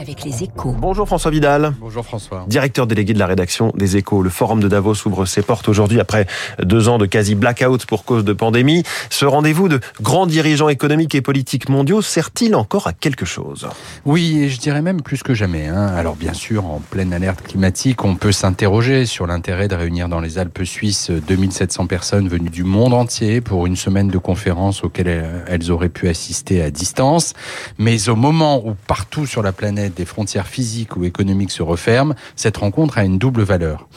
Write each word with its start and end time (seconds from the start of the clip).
avec 0.00 0.24
les 0.24 0.44
échos. 0.44 0.74
Bonjour 0.78 1.06
François 1.06 1.30
Vidal. 1.30 1.74
Bonjour 1.80 2.04
François. 2.04 2.44
Directeur 2.46 2.86
délégué 2.86 3.14
de 3.14 3.18
la 3.18 3.26
rédaction 3.26 3.72
des 3.76 3.96
échos. 3.96 4.22
Le 4.22 4.30
forum 4.30 4.60
de 4.60 4.68
Davos 4.68 4.94
ouvre 5.06 5.26
ses 5.26 5.42
portes 5.42 5.68
aujourd'hui 5.68 5.98
après 5.98 6.26
deux 6.62 6.88
ans 6.88 6.98
de 6.98 7.06
quasi 7.06 7.34
blackout 7.34 7.84
pour 7.84 8.04
cause 8.04 8.24
de 8.24 8.32
pandémie. 8.32 8.84
Ce 9.10 9.24
rendez-vous 9.24 9.68
de 9.68 9.80
grands 10.00 10.26
dirigeants 10.26 10.68
économiques 10.68 11.16
et 11.16 11.20
politiques 11.20 11.68
mondiaux 11.68 12.00
sert-il 12.00 12.54
encore 12.54 12.86
à 12.86 12.92
quelque 12.92 13.24
chose? 13.24 13.66
Oui, 14.04 14.38
et 14.38 14.48
je 14.48 14.60
dirais 14.60 14.82
même 14.82 15.02
plus 15.02 15.22
que 15.24 15.34
jamais. 15.34 15.66
Hein. 15.66 15.88
Alors 15.88 16.14
bien 16.14 16.32
sûr, 16.32 16.64
en 16.64 16.80
pleine 16.90 17.12
alerte 17.12 17.42
climatique, 17.42 18.04
on 18.04 18.14
peut 18.14 18.32
s'interroger 18.32 19.04
sur 19.04 19.26
l'intérêt 19.26 19.66
de 19.66 19.74
réunir 19.74 20.08
dans 20.08 20.20
les 20.20 20.38
Alpes 20.38 20.62
suisses 20.64 21.10
2700 21.10 21.86
personnes 21.86 22.28
venues 22.28 22.50
du 22.50 22.62
monde 22.62 22.94
entier 22.94 23.40
pour 23.40 23.66
une 23.66 23.76
semaine 23.76 24.08
de 24.08 24.18
conférences 24.18 24.84
auxquelles 24.84 25.44
elles 25.48 25.70
auraient 25.72 25.88
pu 25.88 26.08
assister 26.08 26.62
à 26.62 26.70
distance. 26.70 27.34
Mais 27.78 28.08
au 28.08 28.16
moment 28.16 28.62
où 28.64 28.76
partout 28.86 29.26
sur 29.26 29.42
la 29.42 29.52
planète 29.52 29.87
des 29.94 30.04
frontières 30.04 30.46
physiques 30.46 30.96
ou 30.96 31.04
économiques 31.04 31.50
se 31.50 31.62
referment, 31.62 32.14
cette 32.36 32.56
rencontre 32.56 32.98
a 32.98 33.04
une 33.04 33.18
double 33.18 33.42
valeur. 33.42 33.88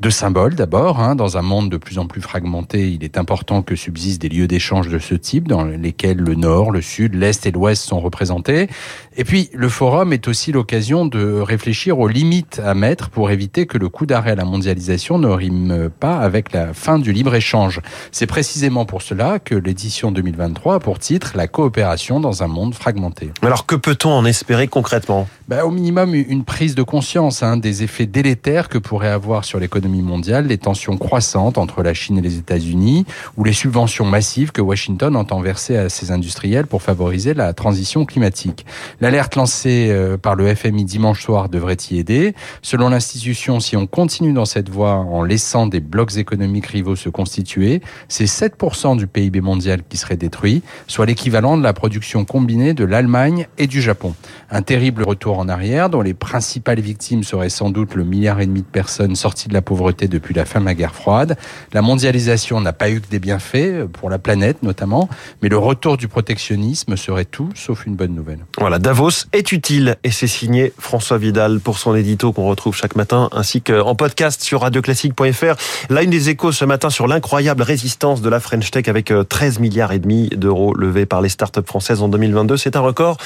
De 0.00 0.10
symbole 0.10 0.54
d'abord, 0.54 1.00
hein, 1.00 1.14
dans 1.14 1.36
un 1.36 1.42
monde 1.42 1.70
de 1.70 1.76
plus 1.76 1.98
en 1.98 2.06
plus 2.06 2.20
fragmenté, 2.20 2.90
il 2.90 3.04
est 3.04 3.18
important 3.18 3.62
que 3.62 3.76
subsistent 3.76 4.22
des 4.22 4.28
lieux 4.28 4.46
d'échange 4.46 4.88
de 4.88 4.98
ce 4.98 5.14
type 5.14 5.48
dans 5.48 5.64
lesquels 5.64 6.18
le 6.18 6.34
nord, 6.34 6.70
le 6.70 6.80
sud, 6.80 7.14
l'est 7.14 7.44
et 7.46 7.50
l'ouest 7.50 7.82
sont 7.82 8.00
représentés. 8.00 8.68
Et 9.16 9.24
puis 9.24 9.50
le 9.52 9.68
forum 9.68 10.12
est 10.12 10.28
aussi 10.28 10.52
l'occasion 10.52 11.06
de 11.06 11.40
réfléchir 11.40 11.98
aux 11.98 12.08
limites 12.08 12.60
à 12.64 12.74
mettre 12.74 13.10
pour 13.10 13.30
éviter 13.30 13.66
que 13.66 13.78
le 13.78 13.88
coup 13.88 14.06
d'arrêt 14.06 14.32
à 14.32 14.36
la 14.36 14.44
mondialisation 14.44 15.18
ne 15.18 15.28
rime 15.28 15.90
pas 16.00 16.18
avec 16.18 16.52
la 16.52 16.72
fin 16.74 16.98
du 16.98 17.12
libre-échange. 17.12 17.80
C'est 18.12 18.26
précisément 18.26 18.84
pour 18.86 19.02
cela 19.02 19.38
que 19.38 19.54
l'édition 19.54 20.12
2023 20.12 20.76
a 20.76 20.78
pour 20.80 20.98
titre 20.98 21.32
La 21.34 21.48
coopération 21.48 22.20
dans 22.20 22.42
un 22.42 22.48
monde 22.48 22.74
fragmenté. 22.74 23.32
Alors 23.42 23.66
que 23.66 23.76
peut-on 23.76 24.10
en 24.10 24.24
espérer 24.24 24.68
concrètement? 24.68 25.28
Bah, 25.50 25.66
Au 25.66 25.72
minimum, 25.72 26.14
une 26.14 26.44
prise 26.44 26.76
de 26.76 26.84
conscience 26.84 27.42
hein, 27.42 27.56
des 27.56 27.82
effets 27.82 28.06
délétères 28.06 28.68
que 28.68 28.78
pourraient 28.78 29.08
avoir 29.08 29.44
sur 29.44 29.58
l'économie 29.58 30.00
mondiale 30.00 30.46
les 30.46 30.58
tensions 30.58 30.96
croissantes 30.96 31.58
entre 31.58 31.82
la 31.82 31.92
Chine 31.92 32.18
et 32.18 32.20
les 32.20 32.38
États-Unis 32.38 33.04
ou 33.36 33.42
les 33.42 33.52
subventions 33.52 34.04
massives 34.04 34.52
que 34.52 34.60
Washington 34.60 35.16
entend 35.16 35.40
verser 35.40 35.76
à 35.76 35.88
ses 35.88 36.12
industriels 36.12 36.68
pour 36.68 36.82
favoriser 36.82 37.34
la 37.34 37.52
transition 37.52 38.04
climatique. 38.04 38.64
L'alerte 39.00 39.34
lancée 39.34 39.88
euh, 39.90 40.16
par 40.16 40.36
le 40.36 40.54
FMI 40.54 40.84
dimanche 40.84 41.24
soir 41.24 41.48
devrait 41.48 41.78
y 41.90 41.98
aider. 41.98 42.32
Selon 42.62 42.88
l'institution, 42.88 43.58
si 43.58 43.76
on 43.76 43.88
continue 43.88 44.32
dans 44.32 44.44
cette 44.44 44.68
voie 44.68 44.94
en 44.94 45.24
laissant 45.24 45.66
des 45.66 45.80
blocs 45.80 46.16
économiques 46.16 46.66
rivaux 46.66 46.94
se 46.94 47.08
constituer, 47.08 47.82
c'est 48.06 48.26
7% 48.26 48.96
du 48.96 49.08
PIB 49.08 49.40
mondial 49.40 49.82
qui 49.88 49.96
serait 49.96 50.16
détruit, 50.16 50.62
soit 50.86 51.06
l'équivalent 51.06 51.58
de 51.58 51.64
la 51.64 51.72
production 51.72 52.24
combinée 52.24 52.72
de 52.72 52.84
l'Allemagne 52.84 53.48
et 53.58 53.66
du 53.66 53.82
Japon. 53.82 54.14
Un 54.52 54.62
terrible 54.62 55.02
retour 55.02 55.39
en 55.40 55.48
arrière, 55.48 55.90
dont 55.90 56.02
les 56.02 56.14
principales 56.14 56.80
victimes 56.80 57.24
seraient 57.24 57.48
sans 57.48 57.70
doute 57.70 57.94
le 57.94 58.04
milliard 58.04 58.40
et 58.40 58.46
demi 58.46 58.60
de 58.60 58.66
personnes 58.66 59.16
sorties 59.16 59.48
de 59.48 59.54
la 59.54 59.62
pauvreté 59.62 60.06
depuis 60.06 60.34
la 60.34 60.44
fin 60.44 60.60
de 60.60 60.66
la 60.66 60.74
guerre 60.74 60.94
froide. 60.94 61.36
La 61.72 61.82
mondialisation 61.82 62.60
n'a 62.60 62.72
pas 62.72 62.90
eu 62.90 63.00
que 63.00 63.08
des 63.08 63.18
bienfaits, 63.18 63.56
euh, 63.56 63.86
pour 63.86 64.10
la 64.10 64.18
planète 64.18 64.62
notamment, 64.62 65.08
mais 65.42 65.48
le 65.48 65.58
retour 65.58 65.96
du 65.96 66.08
protectionnisme 66.08 66.96
serait 66.96 67.24
tout 67.24 67.48
sauf 67.54 67.86
une 67.86 67.96
bonne 67.96 68.14
nouvelle. 68.14 68.40
Voilà, 68.58 68.78
Davos 68.78 69.26
est 69.32 69.52
utile 69.52 69.96
et 70.04 70.10
c'est 70.10 70.26
signé 70.26 70.72
François 70.78 71.18
Vidal 71.18 71.60
pour 71.60 71.78
son 71.78 71.94
édito 71.94 72.32
qu'on 72.32 72.46
retrouve 72.46 72.76
chaque 72.76 72.96
matin 72.96 73.28
ainsi 73.32 73.62
qu'en 73.62 73.94
podcast 73.94 74.42
sur 74.42 74.60
radioclassique.fr. 74.60 75.54
Là, 75.90 76.02
une 76.02 76.10
des 76.10 76.28
échos 76.28 76.52
ce 76.52 76.64
matin 76.64 76.90
sur 76.90 77.06
l'incroyable 77.06 77.62
résistance 77.62 78.20
de 78.20 78.28
la 78.28 78.40
French 78.40 78.70
Tech 78.70 78.88
avec 78.88 79.12
13 79.28 79.56
euh, 79.56 79.60
milliards 79.60 79.92
et 79.92 79.98
demi 79.98 80.28
d'euros 80.28 80.74
levés 80.74 81.06
par 81.06 81.22
les 81.22 81.28
startups 81.28 81.66
françaises 81.66 82.02
en 82.02 82.08
2022. 82.08 82.56
C'est 82.56 82.76
un 82.76 82.80
record 82.80 83.16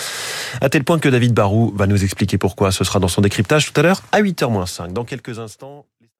à 0.61 0.69
tel 0.69 0.85
point 0.85 0.99
que 0.99 1.09
David 1.09 1.35
Barou 1.35 1.73
va 1.77 1.87
nous 1.87 2.04
expliquer 2.05 2.39
pourquoi. 2.39 2.73
Ce 2.73 2.85
sera 2.85 2.99
dans 2.99 3.09
son 3.09 3.21
décryptage 3.21 3.73
tout 3.73 3.79
à 3.81 3.83
l'heure 3.83 4.03
à 4.13 4.21
8h-5. 4.21 4.93
Dans 4.93 5.05
quelques 5.05 5.39
instants. 5.39 5.87